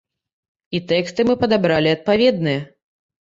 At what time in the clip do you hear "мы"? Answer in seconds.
1.29-1.35